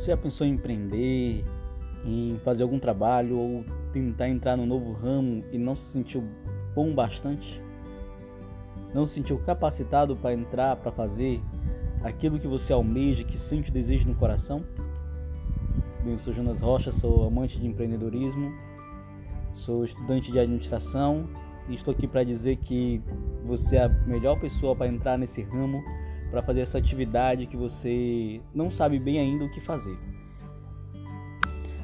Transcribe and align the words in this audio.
Você 0.00 0.12
já 0.12 0.16
pensou 0.16 0.46
em 0.46 0.52
empreender, 0.52 1.44
em 2.06 2.40
fazer 2.42 2.62
algum 2.62 2.78
trabalho 2.78 3.36
ou 3.36 3.64
tentar 3.92 4.30
entrar 4.30 4.56
no 4.56 4.64
novo 4.64 4.94
ramo 4.94 5.44
e 5.52 5.58
não 5.58 5.76
se 5.76 5.88
sentiu 5.88 6.24
bom 6.74 6.94
bastante? 6.94 7.60
Não 8.94 9.04
se 9.04 9.12
sentiu 9.12 9.38
capacitado 9.40 10.16
para 10.16 10.32
entrar, 10.32 10.76
para 10.76 10.90
fazer 10.90 11.38
aquilo 12.02 12.38
que 12.38 12.46
você 12.46 12.72
almeja, 12.72 13.24
que 13.24 13.36
sente 13.36 13.68
o 13.68 13.72
desejo 13.74 14.08
no 14.08 14.14
coração? 14.14 14.64
Bem, 16.02 16.14
eu 16.14 16.18
sou 16.18 16.32
Jonas 16.32 16.62
Rocha, 16.62 16.90
sou 16.90 17.26
amante 17.26 17.60
de 17.60 17.66
empreendedorismo, 17.66 18.54
sou 19.52 19.84
estudante 19.84 20.32
de 20.32 20.38
administração 20.38 21.28
e 21.68 21.74
estou 21.74 21.92
aqui 21.92 22.08
para 22.08 22.24
dizer 22.24 22.56
que 22.56 23.02
você 23.44 23.76
é 23.76 23.84
a 23.84 23.88
melhor 23.90 24.40
pessoa 24.40 24.74
para 24.74 24.88
entrar 24.88 25.18
nesse 25.18 25.42
ramo, 25.42 25.84
para 26.30 26.42
fazer 26.42 26.60
essa 26.60 26.78
atividade 26.78 27.46
que 27.46 27.56
você 27.56 28.40
não 28.54 28.70
sabe 28.70 28.98
bem 28.98 29.18
ainda 29.18 29.44
o 29.44 29.50
que 29.50 29.60
fazer. 29.60 29.98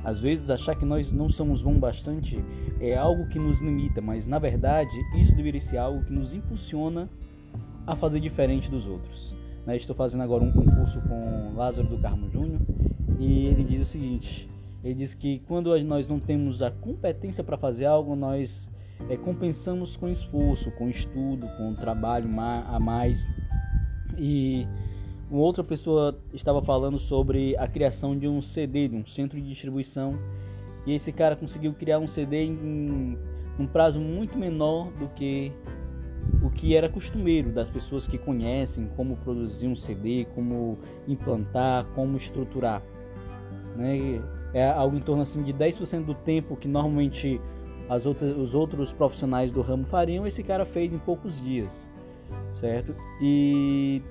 Às 0.05 0.21
vezes, 0.21 0.51
achar 0.51 0.77
que 0.77 0.85
nós 0.85 1.11
não 1.11 1.29
somos 1.29 1.61
bons 1.61 1.79
bastante 1.79 2.39
é 2.81 2.97
algo 2.97 3.27
que 3.29 3.39
nos 3.39 3.61
limita, 3.61 4.01
mas 4.01 4.27
na 4.27 4.39
verdade, 4.39 4.97
isso 5.17 5.35
deveria 5.35 5.61
ser 5.61 5.79
algo 5.79 6.05
que 6.05 6.13
nos 6.13 6.33
impulsiona 6.33 7.09
a 7.87 7.97
fazer 7.97 8.21
diferente 8.21 8.71
dos 8.71 8.87
outros. 8.87 9.35
Né? 9.67 9.77
Estou 9.77 9.97
fazendo 9.97 10.23
agora 10.23 10.45
um 10.45 10.53
concurso 10.53 11.01
com 11.03 11.55
Lázaro 11.57 11.89
do 11.89 12.01
Carmo 12.01 12.31
Júnior 12.31 12.61
e 13.19 13.47
ele 13.47 13.65
diz 13.65 13.83
o 13.83 13.85
seguinte: 13.85 14.49
ele 14.85 14.95
diz 14.95 15.15
que 15.15 15.41
quando 15.41 15.77
nós 15.83 16.07
não 16.07 16.21
temos 16.21 16.63
a 16.63 16.71
competência 16.71 17.43
para 17.43 17.59
fazer 17.59 17.87
algo, 17.87 18.15
nós 18.15 18.71
é, 19.09 19.17
compensamos 19.17 19.97
com 19.97 20.09
esforço, 20.09 20.71
com 20.73 20.89
estudo, 20.89 21.49
com 21.57 21.75
trabalho 21.75 22.29
a 22.41 22.79
mais. 22.79 23.27
E 24.19 24.67
uma 25.31 25.43
outra 25.43 25.65
pessoa 25.65 26.19
estava 26.33 26.63
falando 26.63 26.99
sobre 26.99 27.57
a 27.57 27.67
criação 27.67 28.17
de 28.17 28.29
um 28.29 28.41
CD, 28.41 28.89
de 28.89 28.97
um 28.97 29.05
centro 29.05 29.41
de 29.41 29.49
distribuição. 29.49 30.19
E 30.87 30.95
esse 30.95 31.13
cara 31.13 31.35
conseguiu 31.35 31.73
criar 31.75 31.99
um 31.99 32.07
CD 32.07 32.45
em 32.45 33.19
um 33.59 33.67
prazo 33.67 34.01
muito 34.01 34.39
menor 34.39 34.91
do 34.99 35.09
que 35.09 35.53
o 36.43 36.51
que 36.51 36.75
era 36.77 36.89
costumeiro 36.89 37.51
das 37.51 37.71
pessoas 37.71 38.07
que 38.07 38.19
conhecem 38.19 38.89
como 38.97 39.17
produzir 39.17 39.67
um 39.67 39.75
CD, 39.75 40.27
como 40.35 40.79
implantar, 41.09 41.85
como 41.95 42.17
estruturar. 42.17 42.83
Né? 43.77 44.21
É 44.53 44.69
algo 44.69 44.97
em 44.97 45.01
torno 45.01 45.23
assim 45.23 45.43
de 45.43 45.53
10% 45.53 46.05
do 46.05 46.15
tempo 46.15 46.57
que 46.57 46.69
normalmente 46.69 47.41
as 47.89 48.07
outras, 48.07 48.37
os 48.37 48.55
outros 48.55 48.93
profissionais 48.93 49.51
do 49.51 49.61
ramo 49.61 49.85
fariam, 49.85 50.27
esse 50.27 50.43
cara 50.43 50.65
fez 50.65 50.93
em 50.93 50.99
poucos 50.99 51.41
dias, 51.41 51.91
certo? 52.53 52.95
E 53.21 54.03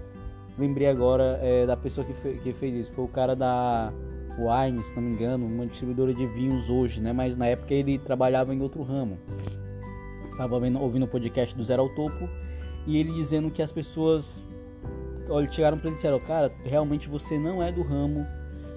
lembrei 0.58 0.88
agora 0.88 1.40
é, 1.42 1.66
da 1.66 1.76
pessoa 1.76 2.06
que, 2.06 2.14
fe, 2.14 2.40
que 2.44 2.54
fez 2.54 2.76
isso, 2.76 2.94
foi 2.94 3.06
o 3.06 3.10
cara 3.10 3.36
da 3.36 3.92
Wine, 4.38 4.84
se 4.84 4.96
não 4.96 5.02
me 5.02 5.14
engano, 5.14 5.46
uma 5.46 5.66
distribuidora 5.66 6.14
de 6.14 6.26
vinhos 6.28 6.70
hoje, 6.70 7.02
né? 7.02 7.14
Mas 7.14 7.38
na 7.38 7.48
época 7.48 7.74
ele 7.74 7.98
trabalhava 7.98 8.54
em 8.54 8.62
outro 8.62 8.84
ramo. 8.84 9.18
Tava 10.38 10.60
vendo, 10.60 10.80
ouvindo 10.80 11.04
o 11.04 11.08
podcast 11.08 11.56
do 11.56 11.64
Zero 11.64 11.84
ao 11.84 11.90
Topo 11.90 12.28
e 12.86 12.98
ele 12.98 13.14
dizendo 13.14 13.50
que 13.50 13.62
as 13.62 13.72
pessoas 13.72 14.46
olha, 15.30 15.52
chegaram 15.52 15.78
para 15.78 15.88
ele 15.88 15.96
e 15.96 15.96
disseram, 15.96 16.20
cara, 16.20 16.52
realmente 16.64 17.10
você 17.10 17.38
não 17.38 17.62
é 17.62 17.72
do 17.72 17.82
ramo, 17.82 18.26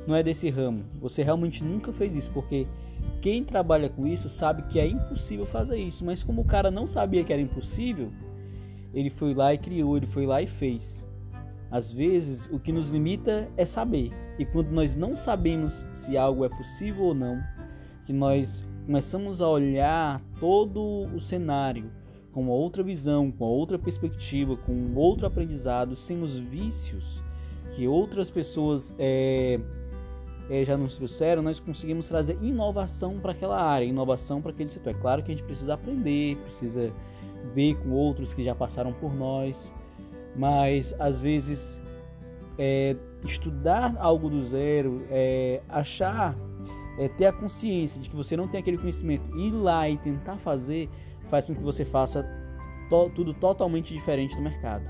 não 0.07 0.15
é 0.15 0.23
desse 0.23 0.49
ramo. 0.51 0.85
Você 1.01 1.23
realmente 1.23 1.63
nunca 1.65 1.93
fez 1.93 2.15
isso, 2.15 2.31
porque 2.33 2.67
quem 3.21 3.45
trabalha 3.45 3.89
com 3.89 4.07
isso 4.07 4.29
sabe 4.29 4.63
que 4.63 4.79
é 4.79 4.87
impossível 4.87 5.45
fazer 5.47 5.79
isso, 5.79 6.05
mas 6.05 6.23
como 6.23 6.43
o 6.43 6.45
cara 6.45 6.71
não 6.71 6.87
sabia 6.87 7.25
que 7.25 7.33
era 7.33 7.43
impossível, 7.43 8.11
ele 8.93 9.11
foi 9.11 9.35
lá 9.35 9.53
e 9.53 9.59
criou, 9.59 9.97
ele 9.97 10.07
foi 10.07 10.27
lá 10.27 10.41
e 10.43 10.47
fez. 10.47 11.07
Às 11.71 11.91
vezes, 11.91 12.49
o 12.51 12.59
que 12.59 12.73
nos 12.73 12.89
limita 12.89 13.49
é 13.57 13.65
saber. 13.65 14.11
E 14.39 14.45
quando 14.45 14.71
nós 14.71 14.97
não 14.97 15.17
sabemos 15.17 15.87
se 15.93 16.17
algo 16.17 16.45
é 16.45 16.49
possível 16.49 17.05
ou 17.05 17.15
não, 17.15 17.39
que 18.05 18.13
nós 18.13 18.65
começamos 18.87 19.43
a 19.43 19.49
olhar 19.49 20.21
todo 20.41 20.81
o 21.15 21.21
cenário 21.21 21.91
com 22.33 22.41
uma 22.41 22.55
outra 22.55 22.83
visão, 22.83 23.31
com 23.31 23.45
outra 23.45 23.79
perspectiva, 23.79 24.57
com 24.57 24.95
outro 24.95 25.27
aprendizado, 25.27 25.95
sem 25.95 26.23
os 26.23 26.39
vícios 26.39 27.23
que 27.75 27.87
outras 27.87 28.31
pessoas 28.31 28.95
é, 28.99 29.61
é, 30.49 30.65
já 30.65 30.77
nos 30.77 30.97
trouxeram, 30.97 31.43
nós 31.43 31.61
conseguimos 31.61 32.09
trazer 32.09 32.39
inovação 32.43 33.19
para 33.19 33.33
aquela 33.33 33.61
área, 33.61 33.85
inovação 33.85 34.41
para 34.41 34.53
aquele 34.53 34.69
setor. 34.69 34.91
É 34.91 34.95
claro 34.95 35.23
que 35.23 35.33
a 35.33 35.35
gente 35.35 35.45
precisa 35.45 35.75
aprender, 35.75 36.37
precisa 36.39 36.91
ver 37.53 37.77
com 37.77 37.91
outros 37.91 38.35
que 38.35 38.43
já 38.43 38.55
passaram 38.55 38.93
por 38.93 39.15
nós, 39.15 39.73
mas 40.37 40.95
às 40.99 41.21
vezes 41.21 41.81
é, 42.59 42.97
estudar 43.25 43.97
algo 43.99 44.29
do 44.29 44.45
zero, 44.47 45.03
é, 45.11 45.61
achar, 45.69 46.35
é, 46.99 47.09
ter 47.09 47.27
a 47.27 47.33
consciência 47.33 48.01
de 48.01 48.09
que 48.09 48.17
você 48.17 48.37
não 48.37 48.49
tem 48.49 48.61
aquele 48.61 48.79
conhecimento, 48.79 49.37
ir 49.39 49.51
lá 49.51 49.89
e 49.89 49.97
tentar 49.99 50.39
fazer, 50.39 50.89
faz 51.31 51.47
com 51.47 51.55
que 51.55 51.63
você 51.63 51.85
faça 51.85 52.25
to 52.89 53.11
tudo 53.15 53.35
totalmente 53.35 53.93
diferente 53.93 54.35
do 54.37 54.43
mercado. 54.43 54.85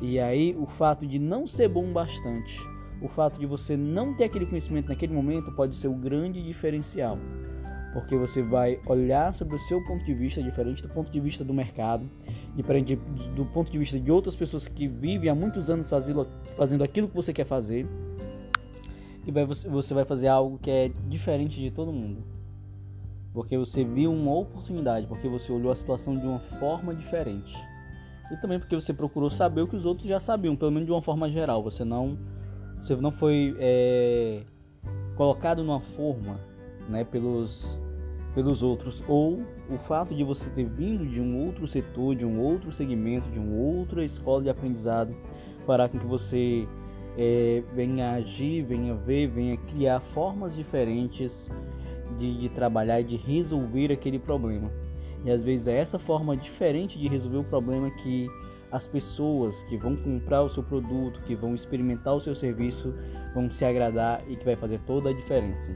E 0.00 0.18
aí 0.18 0.54
o 0.58 0.66
fato 0.66 1.06
de 1.06 1.18
não 1.18 1.46
ser 1.46 1.68
bom 1.68 1.92
bastante 1.92 2.58
o 3.02 3.08
fato 3.08 3.38
de 3.38 3.44
você 3.44 3.76
não 3.76 4.14
ter 4.14 4.24
aquele 4.24 4.46
conhecimento 4.46 4.88
naquele 4.88 5.12
momento 5.12 5.50
pode 5.52 5.74
ser 5.74 5.88
o 5.88 5.94
grande 5.94 6.40
diferencial. 6.40 7.18
Porque 7.92 8.16
você 8.16 8.42
vai 8.42 8.80
olhar 8.86 9.34
sobre 9.34 9.56
o 9.56 9.58
seu 9.58 9.82
ponto 9.84 10.04
de 10.04 10.14
vista, 10.14 10.42
diferente 10.42 10.82
do 10.82 10.88
ponto 10.88 11.10
de 11.10 11.20
vista 11.20 11.44
do 11.44 11.52
mercado, 11.52 12.08
diferente 12.56 12.96
do 13.36 13.44
ponto 13.46 13.70
de 13.70 13.78
vista 13.78 14.00
de 14.00 14.10
outras 14.10 14.34
pessoas 14.34 14.66
que 14.66 14.88
vivem 14.88 15.28
há 15.28 15.34
muitos 15.34 15.68
anos 15.68 15.90
fazendo, 16.56 16.82
aquilo 16.82 17.08
que 17.08 17.14
você 17.14 17.32
quer 17.32 17.44
fazer, 17.44 17.86
e 19.26 19.30
você 19.68 19.92
vai 19.92 20.04
fazer 20.04 20.28
algo 20.28 20.58
que 20.58 20.70
é 20.70 20.90
diferente 21.06 21.60
de 21.60 21.70
todo 21.70 21.92
mundo. 21.92 22.24
Porque 23.32 23.56
você 23.56 23.84
viu 23.84 24.12
uma 24.12 24.34
oportunidade, 24.34 25.06
porque 25.06 25.28
você 25.28 25.52
olhou 25.52 25.70
a 25.70 25.76
situação 25.76 26.14
de 26.14 26.26
uma 26.26 26.38
forma 26.38 26.94
diferente. 26.94 27.56
E 28.30 28.36
também 28.36 28.58
porque 28.58 28.74
você 28.74 28.92
procurou 28.94 29.28
saber 29.28 29.62
o 29.62 29.68
que 29.68 29.76
os 29.76 29.84
outros 29.84 30.08
já 30.08 30.18
sabiam, 30.18 30.56
pelo 30.56 30.70
menos 30.70 30.86
de 30.86 30.92
uma 30.92 31.02
forma 31.02 31.28
geral. 31.28 31.62
Você 31.62 31.84
não 31.84 32.18
você 32.82 32.96
não 32.96 33.12
foi 33.12 33.54
é, 33.60 34.42
colocado 35.14 35.62
numa 35.62 35.80
forma 35.80 36.40
né, 36.88 37.04
pelos, 37.04 37.78
pelos 38.34 38.62
outros, 38.62 39.02
ou 39.06 39.42
o 39.68 39.78
fato 39.78 40.14
de 40.14 40.24
você 40.24 40.48
ter 40.50 40.64
vindo 40.64 41.06
de 41.06 41.20
um 41.20 41.44
outro 41.44 41.66
setor, 41.66 42.14
de 42.14 42.24
um 42.24 42.40
outro 42.40 42.72
segmento, 42.72 43.28
de 43.28 43.38
uma 43.38 43.54
outra 43.54 44.04
escola 44.04 44.42
de 44.42 44.50
aprendizado, 44.50 45.14
fará 45.66 45.88
com 45.88 45.98
que 45.98 46.06
você 46.06 46.66
é, 47.16 47.62
venha 47.74 48.12
agir, 48.12 48.62
venha 48.62 48.94
ver, 48.94 49.28
venha 49.28 49.56
criar 49.56 50.00
formas 50.00 50.56
diferentes 50.56 51.50
de, 52.18 52.38
de 52.38 52.48
trabalhar 52.48 53.00
e 53.00 53.04
de 53.04 53.16
resolver 53.16 53.92
aquele 53.92 54.18
problema. 54.18 54.70
E 55.24 55.30
às 55.30 55.42
vezes 55.42 55.68
é 55.68 55.76
essa 55.76 55.98
forma 55.98 56.36
diferente 56.36 56.98
de 56.98 57.08
resolver 57.08 57.38
o 57.38 57.44
problema 57.44 57.90
que 57.90 58.26
as 58.70 58.86
pessoas 58.86 59.62
que 59.64 59.76
vão 59.76 59.94
comprar 59.94 60.42
o 60.42 60.48
seu 60.48 60.62
produto, 60.62 61.20
que 61.26 61.34
vão 61.34 61.54
experimentar 61.54 62.14
o 62.14 62.20
seu 62.20 62.34
serviço, 62.34 62.94
vão 63.34 63.50
se 63.50 63.64
agradar 63.64 64.24
e 64.26 64.34
que 64.34 64.44
vai 64.44 64.56
fazer 64.56 64.80
toda 64.86 65.10
a 65.10 65.12
diferença. 65.12 65.70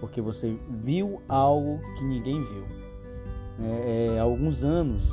Porque 0.00 0.20
você 0.20 0.56
viu 0.70 1.20
algo 1.28 1.80
que 1.98 2.04
ninguém 2.04 2.42
viu. 2.42 2.64
É, 3.60 4.14
é, 4.14 4.18
há 4.20 4.22
alguns 4.22 4.62
anos, 4.62 5.12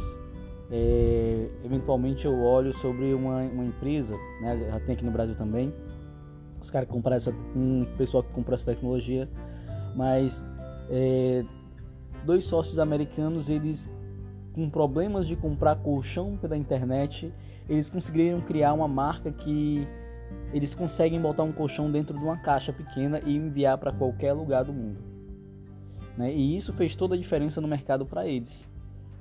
é, 0.70 1.50
eventualmente 1.64 2.26
eu 2.26 2.44
olho 2.44 2.74
sobre 2.74 3.14
uma, 3.14 3.42
uma 3.42 3.66
empresa, 3.66 4.16
né, 4.42 4.68
já 4.70 4.80
tem 4.82 4.94
aqui 4.94 5.04
no 5.04 5.12
Brasil 5.12 5.36
também, 5.36 5.74
os 6.62 6.70
caras 6.70 6.88
compraram 6.88 7.18
essa, 7.18 7.32
um 7.56 7.86
pessoal 7.98 8.24
que 8.24 8.32
comprou 8.32 8.56
essa 8.56 8.66
tecnologia, 8.66 9.28
mas 9.96 10.44
é, 10.90 11.44
dois 12.24 12.46
sócios 12.46 12.78
americanos 12.80 13.50
eles 13.50 13.90
com 14.54 14.70
problemas 14.70 15.28
de 15.28 15.36
comprar 15.36 15.76
colchão 15.76 16.38
pela 16.38 16.56
internet, 16.56 17.34
eles 17.68 17.90
conseguiram 17.90 18.40
criar 18.42 18.74
uma 18.74 18.88
marca 18.88 19.32
que 19.32 19.88
eles 20.54 20.74
conseguem 20.74 21.20
botar 21.20 21.44
um 21.44 21.52
colchão 21.52 21.92
dentro 21.92 22.18
de 22.18 22.24
uma 22.24 22.38
caixa 22.38 22.72
pequena 22.72 23.22
e 23.26 23.36
enviar 23.36 23.78
para 23.78 23.92
qualquer 23.92 24.34
lugar 24.34 24.64
do 24.64 24.74
mundo. 24.74 25.00
Né? 26.18 26.34
E 26.34 26.56
isso 26.56 26.72
fez 26.74 26.96
toda 26.96 27.16
a 27.16 27.18
diferença 27.18 27.60
no 27.60 27.68
mercado 27.68 28.06
para 28.06 28.28
eles, 28.28 28.70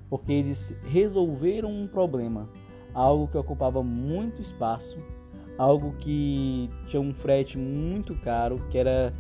porque 0.09 0.33
eles 0.33 0.75
resolveram 0.87 1.71
um 1.71 1.87
problema, 1.87 2.49
algo 2.93 3.27
que 3.27 3.37
ocupava 3.37 3.83
muito 3.83 4.41
espaço, 4.41 4.97
algo 5.59 5.95
que 5.99 6.71
tinha 6.87 7.01
um 7.01 7.13
frete 7.13 7.59
muito 7.59 8.15
caro, 8.17 8.65
que 8.71 8.79
era 8.79 9.13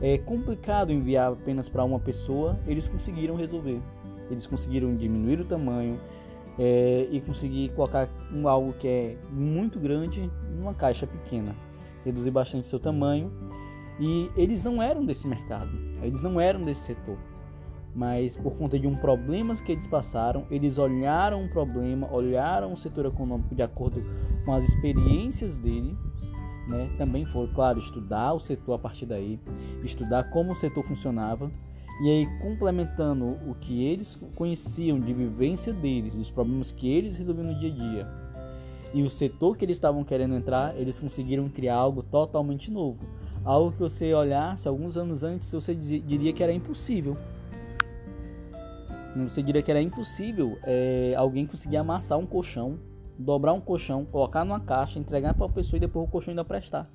é, 0.00 0.18
complicado 0.18 0.92
enviar 0.92 1.32
apenas 1.32 1.68
para 1.68 1.84
uma 1.84 1.98
pessoa, 1.98 2.58
eles 2.66 2.88
conseguiram 2.88 3.36
resolver 3.36 3.80
eles 4.32 4.46
conseguiram 4.46 4.94
diminuir 4.96 5.40
o 5.40 5.44
tamanho 5.44 6.00
é, 6.58 7.06
e 7.10 7.20
conseguir 7.20 7.70
colocar 7.70 8.08
algo 8.44 8.72
que 8.74 8.88
é 8.88 9.16
muito 9.30 9.78
grande 9.78 10.30
numa 10.52 10.74
caixa 10.74 11.06
pequena, 11.06 11.54
reduzir 12.04 12.30
bastante 12.30 12.66
seu 12.66 12.78
tamanho. 12.78 13.32
E 14.00 14.30
eles 14.36 14.64
não 14.64 14.82
eram 14.82 15.04
desse 15.04 15.26
mercado, 15.28 15.70
eles 16.02 16.20
não 16.20 16.40
eram 16.40 16.64
desse 16.64 16.80
setor, 16.86 17.18
mas 17.94 18.34
por 18.34 18.56
conta 18.56 18.78
de 18.78 18.86
um 18.86 18.96
problema 18.96 19.54
que 19.54 19.70
eles 19.70 19.86
passaram, 19.86 20.46
eles 20.50 20.78
olharam 20.78 21.44
o 21.44 21.48
problema, 21.50 22.08
olharam 22.10 22.72
o 22.72 22.76
setor 22.76 23.06
econômico 23.06 23.54
de 23.54 23.62
acordo 23.62 24.02
com 24.44 24.54
as 24.54 24.64
experiências 24.64 25.58
deles 25.58 25.94
né, 26.66 26.90
também 26.96 27.24
foi, 27.24 27.48
claro, 27.48 27.78
estudar 27.78 28.32
o 28.32 28.40
setor 28.40 28.74
a 28.74 28.78
partir 28.78 29.06
daí, 29.06 29.38
estudar 29.82 30.24
como 30.30 30.52
o 30.52 30.54
setor 30.54 30.84
funcionava 30.84 31.50
e 32.02 32.10
aí 32.10 32.38
complementando 32.40 33.26
o 33.48 33.54
que 33.54 33.84
eles 33.84 34.18
conheciam 34.34 34.98
de 34.98 35.12
vivência 35.12 35.72
deles, 35.72 36.14
dos 36.14 36.30
problemas 36.30 36.72
que 36.72 36.88
eles 36.88 37.16
resolviam 37.16 37.46
no 37.46 37.58
dia 37.58 37.70
a 37.70 37.74
dia 37.74 38.21
e 38.94 39.02
o 39.02 39.10
setor 39.10 39.56
que 39.56 39.64
eles 39.64 39.76
estavam 39.76 40.04
querendo 40.04 40.34
entrar, 40.34 40.76
eles 40.78 41.00
conseguiram 41.00 41.48
criar 41.48 41.76
algo 41.76 42.02
totalmente 42.02 42.70
novo. 42.70 43.04
Algo 43.44 43.72
que 43.72 43.78
você 43.78 44.12
olhasse 44.12 44.68
alguns 44.68 44.96
anos 44.96 45.24
antes, 45.24 45.50
você 45.50 45.74
diria 45.74 46.32
que 46.32 46.42
era 46.42 46.52
impossível. 46.52 47.16
Você 49.16 49.42
diria 49.42 49.62
que 49.62 49.70
era 49.70 49.80
impossível 49.80 50.58
é, 50.62 51.14
alguém 51.16 51.46
conseguir 51.46 51.76
amassar 51.76 52.18
um 52.18 52.26
colchão, 52.26 52.78
dobrar 53.18 53.52
um 53.52 53.60
colchão, 53.60 54.04
colocar 54.04 54.44
numa 54.44 54.60
caixa, 54.60 54.98
entregar 54.98 55.34
para 55.34 55.46
a 55.46 55.48
pessoa 55.48 55.76
e 55.76 55.80
depois 55.80 56.06
o 56.06 56.10
colchão 56.10 56.32
ainda 56.32 56.44
prestar. 56.44 56.88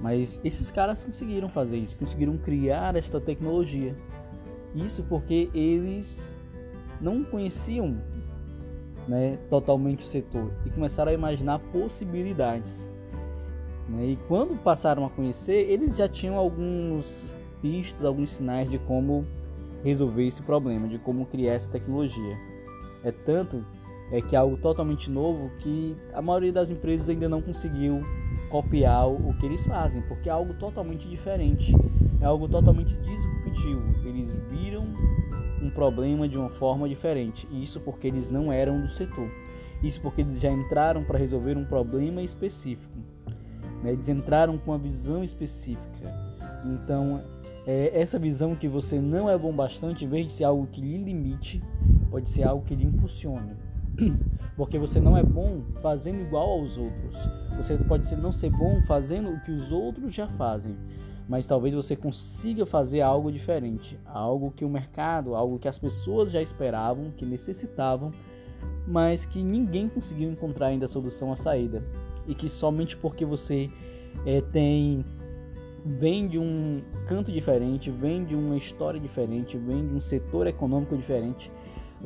Mas 0.00 0.40
esses 0.44 0.70
caras 0.70 1.04
conseguiram 1.04 1.48
fazer 1.48 1.78
isso, 1.78 1.96
conseguiram 1.96 2.36
criar 2.36 2.96
esta 2.96 3.20
tecnologia. 3.20 3.94
Isso 4.74 5.04
porque 5.04 5.48
eles 5.54 6.34
não 7.00 7.22
conheciam 7.22 7.98
né, 9.06 9.38
totalmente 9.50 10.04
o 10.04 10.06
setor 10.06 10.50
e 10.64 10.70
começaram 10.70 11.10
a 11.10 11.14
imaginar 11.14 11.58
possibilidades. 11.58 12.88
Né? 13.88 14.06
E 14.06 14.18
quando 14.28 14.56
passaram 14.56 15.04
a 15.04 15.10
conhecer, 15.10 15.70
eles 15.70 15.96
já 15.96 16.08
tinham 16.08 16.36
alguns 16.36 17.24
pistas, 17.60 18.04
alguns 18.04 18.30
sinais 18.30 18.70
de 18.70 18.78
como 18.78 19.24
resolver 19.82 20.26
esse 20.26 20.42
problema, 20.42 20.88
de 20.88 20.98
como 20.98 21.26
criar 21.26 21.54
essa 21.54 21.70
tecnologia. 21.70 22.38
É 23.02 23.12
tanto 23.12 23.64
é 24.10 24.20
que 24.20 24.36
é 24.36 24.38
algo 24.38 24.56
totalmente 24.56 25.10
novo 25.10 25.50
que 25.58 25.96
a 26.12 26.22
maioria 26.22 26.52
das 26.52 26.70
empresas 26.70 27.08
ainda 27.08 27.28
não 27.28 27.42
conseguiu 27.42 28.02
copiar 28.48 29.08
o 29.08 29.34
que 29.38 29.46
eles 29.46 29.64
fazem, 29.64 30.02
porque 30.02 30.28
é 30.28 30.32
algo 30.32 30.54
totalmente 30.54 31.08
diferente, 31.08 31.72
é 32.20 32.24
algo 32.24 32.48
totalmente 32.48 32.94
disruptivo. 32.96 33.82
Eles 34.06 34.30
viram 34.50 34.84
um 35.64 35.70
problema 35.70 36.28
de 36.28 36.36
uma 36.36 36.50
forma 36.50 36.88
diferente, 36.88 37.48
isso 37.52 37.80
porque 37.80 38.06
eles 38.06 38.28
não 38.28 38.52
eram 38.52 38.80
do 38.80 38.88
setor. 38.88 39.28
Isso 39.82 40.00
porque 40.00 40.22
eles 40.22 40.40
já 40.40 40.50
entraram 40.50 41.04
para 41.04 41.18
resolver 41.18 41.56
um 41.56 41.64
problema 41.64 42.22
específico. 42.22 42.98
Né? 43.82 43.92
Eles 43.92 44.08
entraram 44.08 44.56
com 44.56 44.70
uma 44.70 44.78
visão 44.78 45.22
específica. 45.22 46.12
Então, 46.64 47.22
é, 47.66 47.90
essa 48.00 48.18
visão 48.18 48.54
que 48.54 48.66
você 48.66 49.00
não 49.00 49.28
é 49.28 49.36
bom 49.36 49.54
bastante, 49.54 50.04
em 50.04 50.08
vez 50.08 50.26
de 50.26 50.32
ser 50.32 50.44
algo 50.44 50.66
que 50.66 50.80
lhe 50.80 50.96
limite, 50.96 51.62
pode 52.10 52.30
ser 52.30 52.44
algo 52.44 52.64
que 52.64 52.74
lhe 52.74 52.84
impulsione. 52.84 53.56
Porque 54.56 54.78
você 54.78 55.00
não 55.00 55.16
é 55.16 55.22
bom 55.22 55.62
fazendo 55.82 56.20
igual 56.20 56.60
aos 56.60 56.78
outros. 56.78 57.16
Você 57.56 57.76
pode 57.76 58.06
ser, 58.06 58.16
não 58.16 58.32
ser 58.32 58.50
bom 58.50 58.80
fazendo 58.82 59.30
o 59.30 59.40
que 59.42 59.50
os 59.50 59.70
outros 59.72 60.14
já 60.14 60.28
fazem. 60.28 60.76
Mas 61.28 61.46
talvez 61.46 61.74
você 61.74 61.96
consiga 61.96 62.66
fazer 62.66 63.00
algo 63.00 63.32
diferente, 63.32 63.98
algo 64.04 64.50
que 64.50 64.64
o 64.64 64.68
mercado, 64.68 65.34
algo 65.34 65.58
que 65.58 65.68
as 65.68 65.78
pessoas 65.78 66.30
já 66.30 66.42
esperavam, 66.42 67.10
que 67.16 67.24
necessitavam, 67.24 68.12
mas 68.86 69.24
que 69.24 69.42
ninguém 69.42 69.88
conseguiu 69.88 70.30
encontrar 70.30 70.66
ainda 70.66 70.84
a 70.84 70.88
solução, 70.88 71.32
a 71.32 71.36
saída. 71.36 71.82
E 72.26 72.34
que 72.34 72.48
somente 72.48 72.96
porque 72.96 73.24
você 73.24 73.70
é, 74.26 74.40
tem 74.40 75.04
vem 75.84 76.26
de 76.26 76.38
um 76.38 76.82
canto 77.06 77.30
diferente, 77.30 77.90
vem 77.90 78.24
de 78.24 78.34
uma 78.34 78.56
história 78.56 78.98
diferente, 78.98 79.58
vem 79.58 79.86
de 79.86 79.94
um 79.94 80.00
setor 80.00 80.46
econômico 80.46 80.96
diferente, 80.96 81.52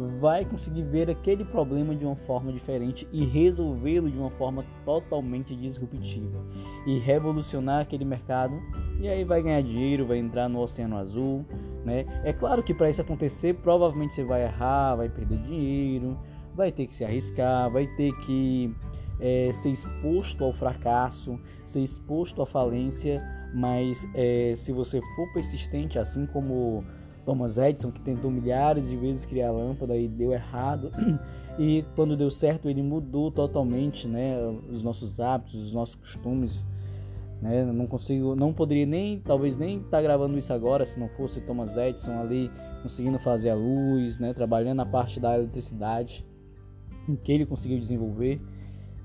vai 0.06 0.44
conseguir 0.44 0.82
ver 0.82 1.10
aquele 1.10 1.44
problema 1.44 1.94
de 1.94 2.04
uma 2.04 2.14
forma 2.14 2.52
diferente 2.52 3.08
e 3.12 3.24
resolvê-lo 3.24 4.10
de 4.10 4.16
uma 4.16 4.30
forma 4.30 4.64
totalmente 4.84 5.56
disruptiva 5.56 6.44
e 6.86 6.98
revolucionar 6.98 7.82
aquele 7.82 8.04
mercado 8.04 8.60
e 9.00 9.08
aí 9.08 9.24
vai 9.24 9.42
ganhar 9.42 9.62
dinheiro, 9.62 10.06
vai 10.06 10.18
entrar 10.18 10.48
no 10.48 10.60
oceano 10.60 10.96
azul, 10.96 11.44
né? 11.84 12.04
É 12.24 12.32
claro 12.32 12.62
que 12.62 12.74
para 12.74 12.90
isso 12.90 13.00
acontecer, 13.00 13.54
provavelmente 13.54 14.14
você 14.14 14.24
vai 14.24 14.44
errar, 14.44 14.96
vai 14.96 15.08
perder 15.08 15.38
dinheiro, 15.38 16.18
vai 16.54 16.70
ter 16.70 16.86
que 16.86 16.94
se 16.94 17.04
arriscar, 17.04 17.70
vai 17.70 17.86
ter 17.96 18.12
que 18.20 18.74
é, 19.20 19.50
ser 19.52 19.70
exposto 19.70 20.44
ao 20.44 20.52
fracasso, 20.52 21.38
ser 21.64 21.80
exposto 21.80 22.42
à 22.42 22.46
falência, 22.46 23.20
mas 23.54 24.06
é, 24.14 24.52
se 24.54 24.72
você 24.72 25.00
for 25.16 25.32
persistente, 25.32 25.98
assim 25.98 26.26
como 26.26 26.84
Thomas 27.28 27.58
Edison, 27.58 27.92
que 27.92 28.00
tentou 28.00 28.30
milhares 28.30 28.88
de 28.88 28.96
vezes 28.96 29.26
criar 29.26 29.48
a 29.48 29.52
lâmpada 29.52 29.94
e 29.94 30.08
deu 30.08 30.32
errado, 30.32 30.90
e 31.60 31.84
quando 31.94 32.16
deu 32.16 32.30
certo 32.30 32.70
ele 32.70 32.82
mudou 32.82 33.30
totalmente, 33.30 34.08
né, 34.08 34.34
os 34.72 34.82
nossos 34.82 35.20
hábitos, 35.20 35.54
os 35.66 35.72
nossos 35.74 35.94
costumes, 35.94 36.66
né? 37.42 37.66
Não 37.66 37.86
consigo, 37.86 38.34
não 38.34 38.50
poderia 38.54 38.86
nem, 38.86 39.20
talvez 39.20 39.58
nem 39.58 39.76
estar 39.76 39.98
tá 39.98 40.02
gravando 40.02 40.38
isso 40.38 40.54
agora 40.54 40.86
se 40.86 40.98
não 40.98 41.08
fosse 41.10 41.42
Thomas 41.42 41.76
Edison 41.76 42.18
ali 42.18 42.50
conseguindo 42.82 43.18
fazer 43.18 43.50
a 43.50 43.54
luz, 43.54 44.18
né? 44.18 44.32
Trabalhando 44.32 44.80
a 44.80 44.86
parte 44.86 45.20
da 45.20 45.36
eletricidade 45.36 46.26
que 47.22 47.30
ele 47.30 47.44
conseguiu 47.44 47.78
desenvolver 47.78 48.40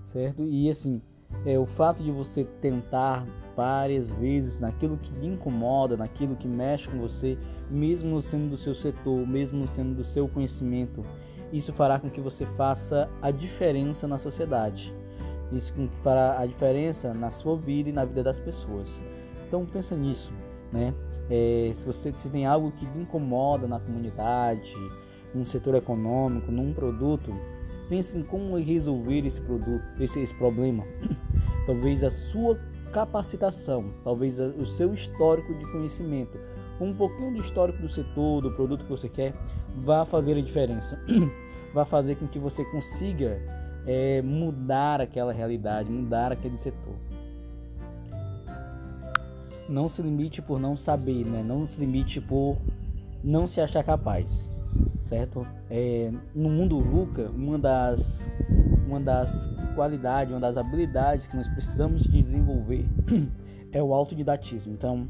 certo? 0.05 0.47
E 0.47 0.69
assim, 0.69 1.01
é 1.45 1.57
o 1.57 1.65
fato 1.65 2.03
de 2.03 2.11
você 2.11 2.43
tentar 2.61 3.25
várias 3.55 4.11
vezes 4.11 4.59
naquilo 4.59 4.97
que 4.97 5.13
lhe 5.13 5.27
incomoda, 5.27 5.95
naquilo 5.95 6.35
que 6.35 6.47
mexe 6.47 6.89
com 6.89 6.97
você, 6.99 7.37
mesmo 7.69 8.21
sendo 8.21 8.49
do 8.49 8.57
seu 8.57 8.73
setor, 8.73 9.27
mesmo 9.27 9.67
sendo 9.67 9.95
do 9.95 10.03
seu 10.03 10.27
conhecimento, 10.27 11.05
isso 11.51 11.71
fará 11.71 11.99
com 11.99 12.09
que 12.09 12.19
você 12.19 12.45
faça 12.45 13.09
a 13.21 13.29
diferença 13.29 14.07
na 14.07 14.17
sociedade. 14.17 14.93
Isso 15.51 15.73
fará 16.01 16.39
a 16.39 16.45
diferença 16.47 17.13
na 17.13 17.29
sua 17.29 17.55
vida 17.55 17.89
e 17.89 17.93
na 17.93 18.05
vida 18.05 18.23
das 18.23 18.39
pessoas. 18.39 19.03
Então 19.47 19.65
pensa 19.65 19.95
nisso, 19.95 20.33
né? 20.71 20.93
É, 21.29 21.71
se 21.73 21.85
você 21.85 22.11
se 22.17 22.29
tem 22.29 22.45
algo 22.45 22.71
que 22.71 22.85
lhe 22.85 23.01
incomoda 23.01 23.67
na 23.67 23.79
comunidade, 23.79 24.75
num 25.33 25.45
setor 25.45 25.75
econômico, 25.75 26.51
num 26.51 26.73
produto, 26.73 27.31
Pense 27.89 28.17
em 28.17 28.23
como 28.23 28.57
resolver 28.57 29.25
esse 29.25 29.41
produto, 29.41 29.83
esse, 29.99 30.19
esse 30.19 30.33
problema. 30.33 30.83
Talvez 31.65 32.03
a 32.03 32.09
sua 32.09 32.59
capacitação, 32.91 33.85
talvez 34.03 34.39
o 34.39 34.65
seu 34.65 34.93
histórico 34.93 35.53
de 35.55 35.65
conhecimento, 35.71 36.37
um 36.79 36.93
pouquinho 36.93 37.33
do 37.33 37.39
histórico 37.39 37.81
do 37.81 37.89
setor, 37.89 38.41
do 38.41 38.51
produto 38.51 38.83
que 38.83 38.89
você 38.89 39.09
quer, 39.09 39.33
vá 39.83 40.05
fazer 40.05 40.37
a 40.37 40.41
diferença. 40.41 40.99
Vai 41.73 41.85
fazer 41.85 42.17
com 42.17 42.27
que 42.27 42.37
você 42.37 42.63
consiga 42.65 43.41
é, 43.87 44.21
mudar 44.21 45.01
aquela 45.01 45.33
realidade, 45.33 45.89
mudar 45.89 46.31
aquele 46.31 46.55
setor. 46.55 46.93
Não 49.67 49.89
se 49.89 49.99
limite 50.03 50.39
por 50.39 50.59
não 50.59 50.75
saber, 50.77 51.25
né? 51.25 51.41
Não 51.41 51.65
se 51.65 51.79
limite 51.79 52.21
por 52.21 52.57
não 53.23 53.47
se 53.47 53.59
achar 53.59 53.83
capaz 53.83 54.53
certo? 55.03 55.45
É, 55.69 56.11
no 56.33 56.49
mundo 56.49 56.81
VUCA, 56.81 57.29
uma 57.29 57.59
das, 57.59 58.29
uma 58.87 58.99
das 58.99 59.49
qualidades, 59.75 60.31
uma 60.31 60.39
das 60.39 60.57
habilidades 60.57 61.27
que 61.27 61.35
nós 61.35 61.47
precisamos 61.47 62.03
de 62.03 62.21
desenvolver 62.21 62.85
é 63.71 63.81
o 63.81 63.93
autodidatismo. 63.93 64.73
Então, 64.73 65.07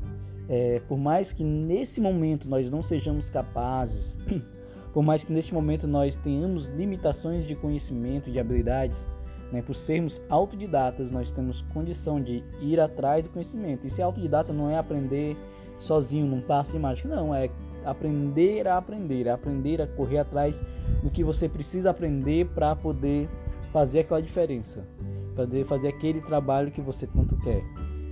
é, 0.47 0.81
por 0.87 0.97
mais 0.97 1.33
que 1.33 1.43
nesse 1.43 2.01
momento 2.01 2.49
nós 2.49 2.69
não 2.69 2.81
sejamos 2.81 3.29
capazes, 3.29 4.17
por 4.93 5.03
mais 5.03 5.23
que 5.23 5.31
neste 5.31 5.53
momento 5.53 5.87
nós 5.87 6.15
tenhamos 6.15 6.67
limitações 6.67 7.47
de 7.47 7.55
conhecimento, 7.55 8.31
de 8.31 8.39
habilidades, 8.39 9.07
né, 9.51 9.61
por 9.61 9.75
sermos 9.75 10.21
autodidatas, 10.29 11.11
nós 11.11 11.31
temos 11.31 11.61
condição 11.61 12.21
de 12.21 12.43
ir 12.59 12.79
atrás 12.79 13.23
do 13.23 13.29
conhecimento. 13.29 13.85
E 13.85 13.89
ser 13.89 14.01
autodidata 14.01 14.51
não 14.51 14.69
é 14.69 14.77
aprender 14.77 15.37
sozinho 15.77 16.25
num 16.25 16.41
passo 16.41 16.73
de 16.73 16.79
mágica, 16.79 17.07
não, 17.09 17.33
é 17.33 17.49
aprender 17.85 18.67
a 18.67 18.77
aprender, 18.77 19.29
aprender 19.29 19.81
a 19.81 19.87
correr 19.87 20.19
atrás 20.19 20.63
do 21.03 21.09
que 21.09 21.23
você 21.23 21.49
precisa 21.49 21.89
aprender 21.89 22.47
para 22.47 22.75
poder 22.75 23.29
fazer 23.73 24.01
aquela 24.01 24.21
diferença, 24.21 24.87
poder 25.35 25.65
fazer 25.65 25.87
aquele 25.87 26.21
trabalho 26.21 26.71
que 26.71 26.79
você 26.79 27.07
tanto 27.07 27.35
quer. 27.37 27.63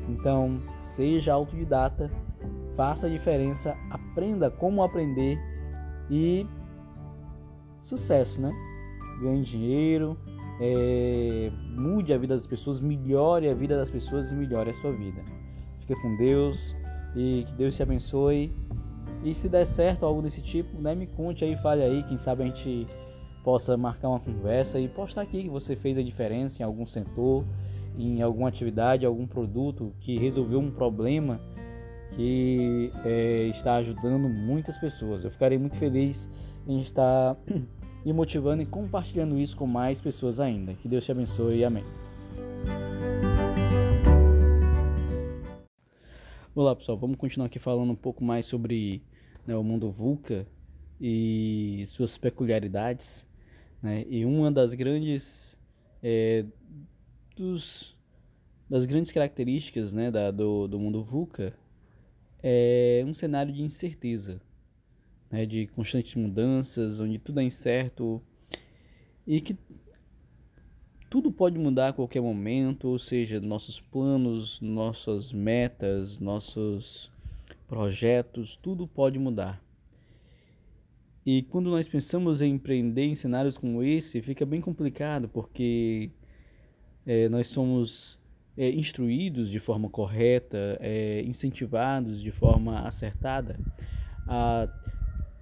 Então, 0.09 0.59
seja 0.81 1.33
autodidata, 1.33 2.11
faça 2.75 3.05
a 3.05 3.09
diferença, 3.09 3.77
aprenda 3.91 4.49
como 4.49 4.83
aprender 4.83 5.39
e 6.09 6.47
sucesso, 7.81 8.41
né? 8.41 8.51
Ganhe 9.21 9.43
dinheiro, 9.43 10.17
é, 10.59 11.51
mude 11.77 12.11
a 12.11 12.17
vida 12.17 12.33
das 12.33 12.47
pessoas, 12.47 12.79
melhore 12.79 13.47
a 13.47 13.53
vida 13.53 13.77
das 13.77 13.91
pessoas 13.91 14.31
e 14.31 14.35
melhore 14.35 14.71
a 14.71 14.73
sua 14.73 14.91
vida. 14.91 15.23
Fica 15.79 15.95
com 16.01 16.17
Deus 16.17 16.75
e 17.15 17.45
que 17.47 17.53
Deus 17.53 17.75
te 17.75 17.83
abençoe 17.83 18.51
e 19.23 19.35
se 19.35 19.47
der 19.47 19.65
certo 19.65 20.05
algo 20.05 20.23
desse 20.23 20.41
tipo, 20.41 20.81
né, 20.81 20.95
me 20.95 21.05
conte 21.05 21.45
aí, 21.45 21.55
fale 21.57 21.83
aí, 21.83 22.03
quem 22.03 22.17
sabe 22.17 22.41
a 22.41 22.47
gente 22.47 22.87
possa 23.43 23.75
marcar 23.75 24.09
uma 24.09 24.19
conversa 24.19 24.79
e 24.79 24.87
postar 24.87 25.21
aqui 25.21 25.43
que 25.43 25.49
você 25.49 25.75
fez 25.75 25.97
a 25.97 26.03
diferença 26.03 26.61
em 26.61 26.65
algum 26.65 26.85
setor, 26.85 27.45
em 27.97 28.21
alguma 28.21 28.47
atividade, 28.49 29.05
algum 29.05 29.27
produto 29.27 29.93
que 29.99 30.17
resolveu 30.17 30.59
um 30.59 30.71
problema 30.71 31.39
que 32.15 32.91
é, 33.05 33.47
está 33.47 33.75
ajudando 33.75 34.29
muitas 34.29 34.77
pessoas. 34.77 35.23
Eu 35.23 35.31
ficarei 35.31 35.57
muito 35.57 35.77
feliz 35.77 36.29
em 36.67 36.79
estar 36.79 37.37
me 38.05 38.13
motivando 38.13 38.61
e 38.61 38.65
compartilhando 38.65 39.39
isso 39.39 39.55
com 39.55 39.65
mais 39.65 40.01
pessoas 40.01 40.39
ainda. 40.39 40.73
Que 40.73 40.87
Deus 40.87 41.05
te 41.05 41.11
abençoe 41.11 41.57
e 41.57 41.65
amém. 41.65 41.83
Olá 46.53 46.75
pessoal, 46.75 46.97
vamos 46.97 47.17
continuar 47.17 47.47
aqui 47.47 47.59
falando 47.59 47.91
um 47.91 47.95
pouco 47.95 48.23
mais 48.25 48.45
sobre 48.45 49.01
né, 49.47 49.55
o 49.55 49.63
mundo 49.63 49.89
VUCA 49.89 50.45
e 50.99 51.85
suas 51.87 52.17
peculiaridades. 52.17 53.30
Né? 53.81 54.05
E 54.09 54.25
uma 54.25 54.51
das 54.51 54.73
grandes 54.73 55.57
é, 56.03 56.45
dos, 57.35 57.97
das 58.69 58.85
grandes 58.85 59.11
características 59.11 59.91
né, 59.93 60.11
da, 60.11 60.31
do, 60.31 60.67
do 60.67 60.79
mundo 60.79 61.03
VUCA 61.03 61.53
é 62.43 63.03
um 63.05 63.13
cenário 63.13 63.53
de 63.53 63.61
incerteza, 63.61 64.41
né, 65.29 65.45
de 65.45 65.67
constantes 65.67 66.15
mudanças, 66.15 66.99
onde 66.99 67.19
tudo 67.19 67.39
é 67.39 67.43
incerto 67.43 68.21
e 69.25 69.39
que 69.39 69.55
tudo 71.09 71.31
pode 71.31 71.59
mudar 71.59 71.89
a 71.89 71.93
qualquer 71.93 72.21
momento, 72.21 72.87
ou 72.87 72.97
seja, 72.97 73.39
nossos 73.41 73.79
planos, 73.79 74.61
nossas 74.61 75.31
metas, 75.31 76.19
nossos 76.19 77.11
projetos, 77.67 78.55
tudo 78.55 78.87
pode 78.87 79.19
mudar. 79.19 79.61
E 81.25 81.43
quando 81.43 81.69
nós 81.69 81.87
pensamos 81.87 82.41
em 82.41 82.55
empreender 82.55 83.05
em 83.05 83.15
cenários 83.15 83.57
como 83.57 83.83
esse, 83.83 84.21
fica 84.21 84.45
bem 84.45 84.59
complicado, 84.59 85.29
porque 85.29 86.09
é, 87.05 87.29
nós 87.29 87.47
somos 87.47 88.19
é, 88.57 88.69
instruídos 88.69 89.49
de 89.49 89.59
forma 89.59 89.89
correta, 89.89 90.77
é, 90.79 91.21
incentivados 91.25 92.21
de 92.21 92.31
forma 92.31 92.79
acertada 92.79 93.59
a 94.27 94.67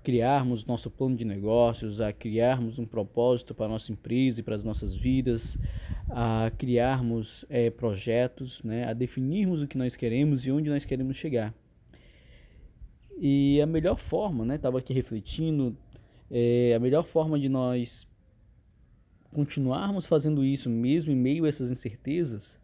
criarmos 0.03 0.65
nosso 0.65 0.89
plano 0.89 1.15
de 1.15 1.23
negócios, 1.23 2.01
a 2.01 2.11
criarmos 2.11 2.79
um 2.79 2.85
propósito 2.85 3.53
para 3.53 3.65
a 3.67 3.69
nossa 3.69 3.91
empresa 3.91 4.39
e 4.39 4.43
para 4.43 4.55
as 4.55 4.63
nossas 4.63 4.95
vidas, 4.95 5.57
a 6.09 6.51
criarmos 6.57 7.45
é, 7.49 7.69
projetos, 7.69 8.63
né, 8.63 8.85
a 8.85 8.93
definirmos 8.93 9.61
o 9.61 9.67
que 9.67 9.77
nós 9.77 9.95
queremos 9.95 10.45
e 10.45 10.51
onde 10.51 10.69
nós 10.69 10.83
queremos 10.83 11.15
chegar. 11.15 11.53
E 13.19 13.61
a 13.61 13.65
melhor 13.65 13.97
forma, 13.97 14.45
né, 14.45 14.55
estava 14.55 14.79
aqui 14.79 14.93
refletindo, 14.93 15.77
é, 16.31 16.73
a 16.75 16.79
melhor 16.79 17.03
forma 17.03 17.37
de 17.37 17.49
nós 17.49 18.07
continuarmos 19.33 20.07
fazendo 20.07 20.43
isso 20.43 20.69
mesmo 20.69 21.11
em 21.11 21.15
meio 21.15 21.45
a 21.45 21.49
essas 21.49 21.69
incertezas 21.69 22.59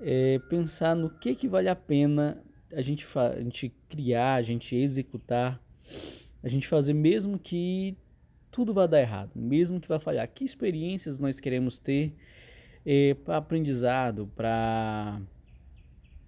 é 0.00 0.38
pensar 0.48 0.94
no 0.94 1.10
que 1.10 1.34
que 1.34 1.48
vale 1.48 1.68
a 1.68 1.74
pena 1.74 2.40
a 2.72 2.80
gente, 2.80 3.06
a 3.18 3.40
gente 3.40 3.74
criar, 3.88 4.34
a 4.34 4.42
gente 4.42 4.76
executar 4.76 5.60
a 6.42 6.48
gente 6.48 6.68
fazer 6.68 6.92
mesmo 6.92 7.38
que 7.38 7.96
tudo 8.50 8.74
vá 8.74 8.86
dar 8.86 9.00
errado, 9.00 9.30
mesmo 9.34 9.80
que 9.80 9.88
vá 9.88 9.98
falhar. 9.98 10.28
Que 10.28 10.44
experiências 10.44 11.18
nós 11.18 11.40
queremos 11.40 11.78
ter 11.78 12.14
é, 12.84 13.14
para 13.14 13.38
aprendizado, 13.38 14.30
para, 14.36 15.20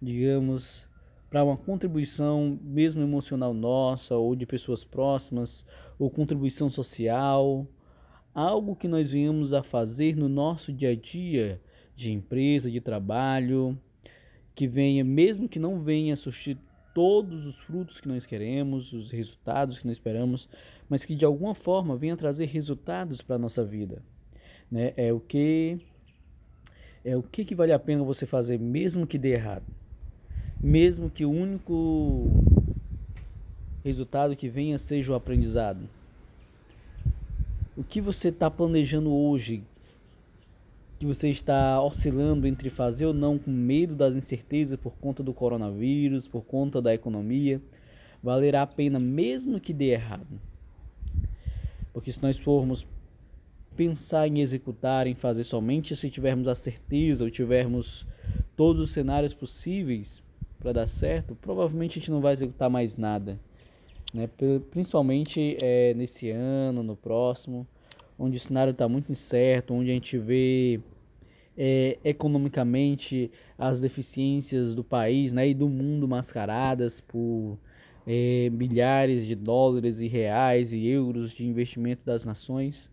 digamos, 0.00 0.88
para 1.36 1.44
uma 1.44 1.58
contribuição 1.58 2.58
mesmo 2.62 3.02
emocional 3.02 3.52
nossa 3.52 4.16
ou 4.16 4.34
de 4.34 4.46
pessoas 4.46 4.84
próximas, 4.84 5.66
ou 5.98 6.08
contribuição 6.08 6.70
social, 6.70 7.66
algo 8.34 8.74
que 8.74 8.88
nós 8.88 9.10
venhamos 9.10 9.52
a 9.52 9.62
fazer 9.62 10.16
no 10.16 10.30
nosso 10.30 10.72
dia 10.72 10.92
a 10.92 10.94
dia 10.96 11.60
de 11.94 12.10
empresa, 12.10 12.70
de 12.70 12.80
trabalho, 12.80 13.78
que 14.54 14.66
venha, 14.66 15.04
mesmo 15.04 15.46
que 15.46 15.58
não 15.58 15.78
venha 15.78 16.16
substituir 16.16 16.56
todos 16.94 17.44
os 17.44 17.60
frutos 17.60 18.00
que 18.00 18.08
nós 18.08 18.24
queremos, 18.24 18.94
os 18.94 19.10
resultados 19.10 19.78
que 19.78 19.86
nós 19.86 19.98
esperamos, 19.98 20.48
mas 20.88 21.04
que 21.04 21.14
de 21.14 21.26
alguma 21.26 21.54
forma 21.54 21.98
venha 21.98 22.16
trazer 22.16 22.46
resultados 22.46 23.20
para 23.20 23.36
a 23.36 23.38
nossa 23.38 23.62
vida. 23.62 24.02
Né? 24.70 24.94
É 24.96 25.12
o 25.12 25.20
que 25.20 25.78
é 27.04 27.14
o 27.14 27.22
que, 27.22 27.44
que 27.44 27.54
vale 27.54 27.74
a 27.74 27.78
pena 27.78 28.02
você 28.02 28.24
fazer 28.24 28.58
mesmo 28.58 29.06
que 29.06 29.18
dê 29.18 29.34
errado. 29.34 29.66
Mesmo 30.62 31.10
que 31.10 31.24
o 31.24 31.30
único 31.30 32.30
resultado 33.84 34.34
que 34.34 34.48
venha 34.48 34.78
seja 34.78 35.12
o 35.12 35.14
aprendizado. 35.14 35.88
O 37.76 37.84
que 37.84 38.00
você 38.00 38.28
está 38.28 38.50
planejando 38.50 39.12
hoje 39.12 39.62
que 40.98 41.06
você 41.06 41.28
está 41.28 41.80
oscilando 41.82 42.46
entre 42.46 42.70
fazer 42.70 43.06
ou 43.06 43.12
não 43.12 43.38
com 43.38 43.50
medo 43.50 43.94
das 43.94 44.16
incertezas 44.16 44.78
por 44.78 44.96
conta 44.96 45.22
do 45.22 45.34
coronavírus, 45.34 46.26
por 46.26 46.42
conta 46.42 46.80
da 46.80 46.94
economia, 46.94 47.60
valerá 48.22 48.62
a 48.62 48.66
pena 48.66 48.98
mesmo 48.98 49.60
que 49.60 49.74
dê 49.74 49.90
errado. 49.90 50.40
Porque 51.92 52.10
se 52.10 52.22
nós 52.22 52.38
formos 52.38 52.86
pensar 53.76 54.26
em 54.26 54.40
executar, 54.40 55.06
em 55.06 55.14
fazer 55.14 55.44
somente 55.44 55.94
se 55.94 56.08
tivermos 56.08 56.48
a 56.48 56.54
certeza 56.54 57.24
ou 57.24 57.30
tivermos 57.30 58.06
todos 58.56 58.80
os 58.80 58.90
cenários 58.90 59.34
possíveis 59.34 60.22
para 60.66 60.72
dar 60.72 60.88
certo, 60.88 61.36
provavelmente 61.36 61.92
a 61.92 62.00
gente 62.00 62.10
não 62.10 62.20
vai 62.20 62.32
executar 62.32 62.68
mais 62.68 62.96
nada. 62.96 63.38
Né? 64.12 64.28
Principalmente 64.68 65.56
é, 65.62 65.94
nesse 65.94 66.28
ano, 66.30 66.82
no 66.82 66.96
próximo 66.96 67.64
onde 68.18 68.36
o 68.36 68.40
cenário 68.40 68.72
está 68.72 68.88
muito 68.88 69.12
incerto, 69.12 69.74
onde 69.74 69.90
a 69.90 69.94
gente 69.94 70.18
vê 70.18 70.80
é, 71.56 71.98
economicamente 72.02 73.30
as 73.56 73.80
deficiências 73.80 74.74
do 74.74 74.82
país 74.82 75.32
né, 75.32 75.48
e 75.48 75.54
do 75.54 75.68
mundo 75.68 76.08
mascaradas 76.08 77.00
por 77.00 77.56
é, 78.04 78.50
milhares 78.50 79.24
de 79.24 79.36
dólares 79.36 80.00
e 80.00 80.08
reais 80.08 80.72
e 80.72 80.84
euros 80.84 81.30
de 81.30 81.46
investimento 81.46 82.02
das 82.04 82.24
nações. 82.24 82.90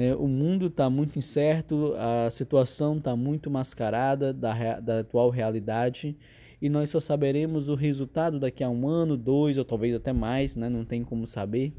É, 0.00 0.14
o 0.14 0.28
mundo 0.28 0.66
está 0.66 0.88
muito 0.88 1.18
incerto, 1.18 1.92
a 1.96 2.30
situação 2.30 2.98
está 2.98 3.16
muito 3.16 3.50
mascarada 3.50 4.32
da, 4.32 4.78
da 4.78 5.00
atual 5.00 5.28
realidade 5.28 6.16
e 6.62 6.68
nós 6.68 6.90
só 6.90 7.00
saberemos 7.00 7.68
o 7.68 7.74
resultado 7.74 8.38
daqui 8.38 8.62
a 8.62 8.70
um 8.70 8.86
ano, 8.86 9.16
dois 9.16 9.58
ou 9.58 9.64
talvez 9.64 9.92
até 9.96 10.12
mais, 10.12 10.54
né? 10.54 10.68
não 10.68 10.84
tem 10.84 11.02
como 11.02 11.26
saber. 11.26 11.72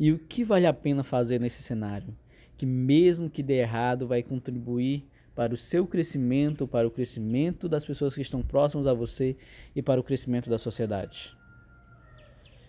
E 0.00 0.10
o 0.10 0.18
que 0.18 0.42
vale 0.42 0.66
a 0.66 0.72
pena 0.72 1.04
fazer 1.04 1.38
nesse 1.38 1.62
cenário? 1.62 2.12
Que 2.56 2.66
mesmo 2.66 3.30
que 3.30 3.40
dê 3.40 3.60
errado, 3.60 4.08
vai 4.08 4.20
contribuir 4.20 5.04
para 5.32 5.54
o 5.54 5.56
seu 5.56 5.86
crescimento, 5.86 6.66
para 6.66 6.88
o 6.88 6.90
crescimento 6.90 7.68
das 7.68 7.86
pessoas 7.86 8.16
que 8.16 8.20
estão 8.20 8.42
próximas 8.42 8.88
a 8.88 8.94
você 8.94 9.36
e 9.76 9.80
para 9.80 10.00
o 10.00 10.02
crescimento 10.02 10.50
da 10.50 10.58
sociedade. 10.58 11.36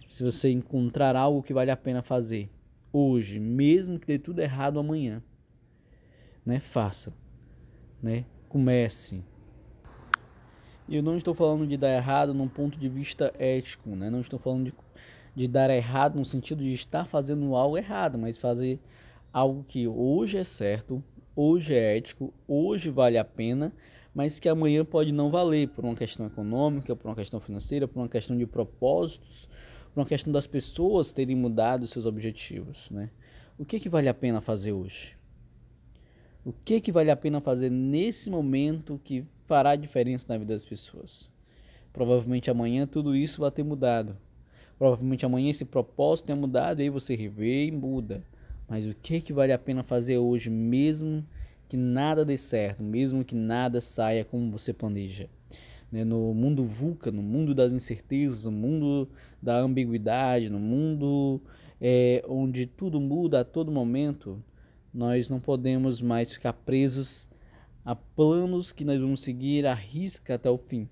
Se 0.08 0.22
você 0.22 0.51
encontrar 0.51 1.16
algo 1.16 1.42
que 1.42 1.56
vale 1.56 1.72
a 1.72 1.75
pena 1.75 2.04
fazer 2.04 2.50
hoje, 2.91 3.39
mesmo 3.39 4.00
que 4.00 4.07
dê 4.07 4.19
tudo 4.19 4.39
errado 4.39 4.79
amanhã, 4.79 5.21
né? 6.45 6.60
Faça, 6.60 7.13
né? 8.01 8.25
Comece. 8.50 9.24
E 10.88 10.95
eu 10.95 11.03
não 11.03 11.15
estou 11.15 11.33
falando 11.33 11.65
de 11.65 11.77
dar 11.77 11.95
errado 11.95 12.33
num 12.33 12.48
ponto 12.48 12.77
de 12.77 12.89
vista 12.89 13.33
ético, 13.39 13.89
né? 13.95 14.10
Não 14.10 14.21
estou 14.21 14.38
falando 14.38 14.65
de 14.65 14.74
de 15.36 15.48
dar 15.48 15.69
errado 15.69 16.17
no 16.17 16.25
sentido 16.25 16.63
de 16.63 16.74
estar 16.74 17.05
fazendo 17.05 17.55
algo 17.55 17.77
errado, 17.77 18.17
mas 18.17 18.38
fazer 18.38 18.79
algo 19.31 19.63
que 19.63 19.88
hoje 19.88 20.38
é 20.38 20.43
certo, 20.43 21.01
hoje 21.36 21.74
é 21.74 21.98
ético, 21.98 22.33
hoje 22.48 22.89
vale 22.89 23.17
a 23.17 23.24
pena, 23.24 23.71
mas 24.13 24.39
que 24.39 24.50
amanhã 24.50 24.83
pode 24.83 25.12
não 25.12 25.29
valer 25.29 25.69
por 25.69 25.86
uma 25.86 25.95
questão 25.95 26.25
econômica, 26.25 26.95
por 26.95 27.07
uma 27.07 27.15
questão 27.15 27.39
financeira, 27.39 27.88
por 27.88 28.00
uma 28.00 28.10
questão 28.10 28.36
de 28.36 28.45
propósitos, 28.45 29.48
por 29.93 30.01
uma 30.01 30.05
questão 30.05 30.31
das 30.31 30.48
pessoas 30.48 31.12
terem 31.12 31.36
mudado 31.36 31.88
seus 31.88 32.05
objetivos, 32.05 32.89
né? 32.89 33.10
O 33.57 33.65
que 33.65 33.79
que 33.79 33.89
vale 33.89 34.10
a 34.10 34.13
pena 34.13 34.41
fazer 34.41 34.71
hoje? 34.71 35.15
O 36.43 36.51
que 36.51 36.81
que 36.81 36.91
vale 36.91 37.12
a 37.12 37.15
pena 37.15 37.39
fazer 37.39 37.69
nesse 37.69 38.29
momento 38.29 39.00
que 39.03 39.24
fará 39.45 39.75
diferença 39.75 40.25
na 40.29 40.38
vida 40.38 40.53
das 40.53 40.65
pessoas? 40.65 41.29
Provavelmente 41.93 42.50
amanhã 42.50 42.88
tudo 42.88 43.15
isso 43.15 43.41
vai 43.41 43.51
ter 43.51 43.63
mudado. 43.63 44.17
Provavelmente 44.79 45.25
amanhã 45.25 45.51
esse 45.51 45.65
propósito 45.65 46.27
tenha 46.27 46.36
mudado, 46.36 46.79
aí 46.79 46.89
você 46.89 47.15
revê 47.15 47.65
e 47.65 47.71
muda. 47.71 48.24
Mas 48.67 48.86
o 48.86 48.95
que 48.95 49.21
que 49.21 49.33
vale 49.33 49.53
a 49.53 49.60
pena 49.60 49.83
fazer 49.83 50.17
hoje, 50.17 50.50
mesmo 50.50 51.24
que 51.67 51.77
nada 51.77 52.25
dê 52.25 52.38
certo, 52.38 52.81
mesmo 52.81 53.24
que 53.24 53.36
nada 53.36 53.79
saia 53.79 54.25
como 54.25 54.50
você 54.51 54.74
planeja? 54.74 55.29
Né? 55.91 56.03
No 56.03 56.33
mundo 56.33 56.63
VUCA, 56.63 57.12
no 57.12 57.21
mundo 57.21 57.53
das 57.53 57.74
incertezas, 57.74 58.45
no 58.45 58.51
mundo 58.51 59.10
da 59.41 59.57
ambiguidade, 59.60 60.50
no 60.50 60.60
mundo 60.60 61.41
é, 61.79 62.24
onde 62.27 62.65
tudo 62.65 63.00
muda 63.00 63.41
a 63.41 63.45
todo 63.45 63.71
momento, 63.71 64.41
nós 64.93 65.29
não 65.29 65.39
podemos 65.39 66.01
mais 66.01 66.31
ficar 66.31 66.53
presos 66.53 67.27
a 67.83 67.95
planos 67.95 68.71
que 68.71 68.86
nós 68.86 69.01
vamos 69.01 69.21
seguir 69.21 69.65
à 69.65 69.74
risca 69.74 70.36
até 70.36 70.50
o 70.50 70.57
fim. 70.57 70.88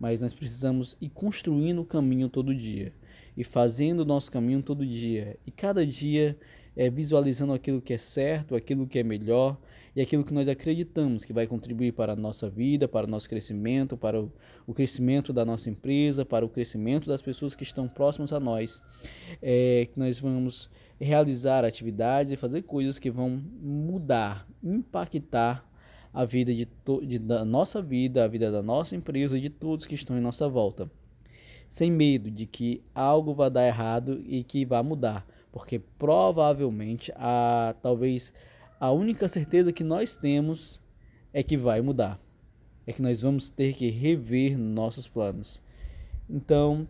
Mas 0.00 0.20
nós 0.20 0.32
precisamos 0.32 0.96
ir 1.00 1.10
construindo 1.10 1.82
o 1.82 1.84
caminho 1.84 2.28
todo 2.28 2.54
dia 2.54 2.92
e 3.36 3.44
fazendo 3.44 4.00
o 4.00 4.04
nosso 4.04 4.30
caminho 4.30 4.62
todo 4.62 4.84
dia. 4.84 5.36
E 5.46 5.50
cada 5.50 5.86
dia 5.86 6.36
é, 6.76 6.90
visualizando 6.90 7.52
aquilo 7.52 7.80
que 7.80 7.92
é 7.92 7.98
certo, 7.98 8.56
aquilo 8.56 8.86
que 8.86 8.98
é 8.98 9.02
melhor 9.02 9.58
e 9.94 10.00
aquilo 10.00 10.24
que 10.24 10.32
nós 10.32 10.48
acreditamos 10.48 11.24
que 11.24 11.32
vai 11.32 11.46
contribuir 11.46 11.92
para 11.92 12.14
a 12.14 12.16
nossa 12.16 12.48
vida, 12.48 12.88
para 12.88 13.06
o 13.06 13.10
nosso 13.10 13.28
crescimento, 13.28 13.96
para 13.96 14.20
o, 14.20 14.74
crescimento 14.74 15.32
da 15.32 15.44
nossa 15.44 15.68
empresa, 15.68 16.24
para 16.24 16.44
o 16.44 16.48
crescimento 16.48 17.06
das 17.06 17.20
pessoas 17.20 17.54
que 17.54 17.62
estão 17.62 17.86
próximas 17.86 18.32
a 18.32 18.40
nós. 18.40 18.82
É, 19.42 19.86
que 19.92 19.98
nós 19.98 20.18
vamos 20.18 20.70
realizar 20.98 21.64
atividades 21.64 22.32
e 22.32 22.36
fazer 22.36 22.62
coisas 22.62 22.98
que 22.98 23.10
vão 23.10 23.42
mudar, 23.60 24.46
impactar 24.62 25.68
a 26.12 26.24
vida 26.24 26.54
de, 26.54 26.66
de 27.06 27.18
da 27.18 27.44
nossa 27.44 27.82
vida, 27.82 28.24
a 28.24 28.28
vida 28.28 28.50
da 28.50 28.62
nossa 28.62 28.96
empresa 28.96 29.36
e 29.36 29.40
de 29.40 29.50
todos 29.50 29.86
que 29.86 29.94
estão 29.94 30.16
em 30.16 30.20
nossa 30.20 30.48
volta. 30.48 30.90
Sem 31.68 31.90
medo 31.90 32.30
de 32.30 32.46
que 32.46 32.82
algo 32.94 33.34
vá 33.34 33.48
dar 33.48 33.66
errado 33.66 34.22
e 34.26 34.44
que 34.44 34.64
vá 34.64 34.82
mudar, 34.82 35.26
porque 35.50 35.78
provavelmente 35.78 37.12
a 37.16 37.74
talvez 37.80 38.32
a 38.82 38.90
única 38.90 39.28
certeza 39.28 39.72
que 39.72 39.84
nós 39.84 40.16
temos 40.16 40.80
é 41.32 41.40
que 41.40 41.56
vai 41.56 41.80
mudar. 41.80 42.18
É 42.84 42.92
que 42.92 43.00
nós 43.00 43.22
vamos 43.22 43.48
ter 43.48 43.74
que 43.74 43.88
rever 43.88 44.58
nossos 44.58 45.06
planos. 45.06 45.62
Então, 46.28 46.88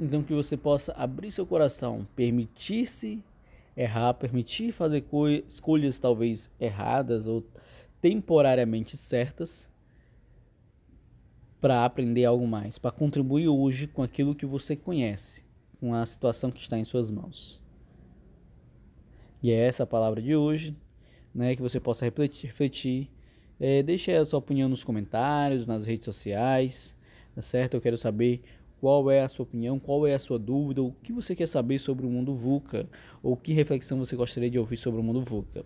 então 0.00 0.22
que 0.22 0.32
você 0.32 0.56
possa 0.56 0.92
abrir 0.92 1.30
seu 1.30 1.44
coração, 1.44 2.06
permitir-se 2.16 3.22
errar, 3.76 4.14
permitir 4.14 4.72
fazer 4.72 5.04
escolhas 5.46 5.98
talvez 5.98 6.50
erradas 6.58 7.26
ou 7.26 7.44
temporariamente 8.00 8.96
certas 8.96 9.68
para 11.60 11.84
aprender 11.84 12.24
algo 12.24 12.46
mais, 12.46 12.78
para 12.78 12.90
contribuir 12.90 13.48
hoje 13.48 13.86
com 13.86 14.02
aquilo 14.02 14.34
que 14.34 14.46
você 14.46 14.74
conhece, 14.74 15.44
com 15.78 15.92
a 15.92 16.06
situação 16.06 16.50
que 16.50 16.62
está 16.62 16.78
em 16.78 16.84
suas 16.84 17.10
mãos. 17.10 17.67
E 19.42 19.50
é 19.50 19.66
essa 19.66 19.84
a 19.84 19.86
palavra 19.86 20.20
de 20.20 20.34
hoje, 20.34 20.74
né, 21.34 21.54
que 21.54 21.62
você 21.62 21.78
possa 21.78 22.04
refletir. 22.04 22.46
refletir. 22.46 23.10
É, 23.60 23.82
deixe 23.82 24.12
a 24.12 24.24
sua 24.24 24.38
opinião 24.38 24.68
nos 24.68 24.84
comentários, 24.84 25.66
nas 25.66 25.86
redes 25.86 26.04
sociais, 26.04 26.96
tá 27.34 27.42
certo? 27.42 27.74
Eu 27.74 27.80
quero 27.80 27.98
saber 27.98 28.40
qual 28.80 29.10
é 29.10 29.22
a 29.22 29.28
sua 29.28 29.42
opinião, 29.42 29.78
qual 29.78 30.06
é 30.06 30.14
a 30.14 30.18
sua 30.18 30.38
dúvida, 30.38 30.82
o 30.82 30.92
que 31.02 31.12
você 31.12 31.34
quer 31.34 31.48
saber 31.48 31.78
sobre 31.78 32.06
o 32.06 32.10
mundo 32.10 32.34
VUCA, 32.34 32.88
ou 33.22 33.36
que 33.36 33.52
reflexão 33.52 33.98
você 33.98 34.14
gostaria 34.14 34.50
de 34.50 34.58
ouvir 34.58 34.76
sobre 34.76 35.00
o 35.00 35.02
mundo 35.02 35.22
VUCA. 35.22 35.64